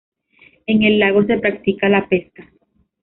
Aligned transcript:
En 0.65 0.81
el 0.81 0.97
lago 0.97 1.23
se 1.27 1.37
practica 1.37 1.87
la 1.87 2.09
pesca. 2.09 2.51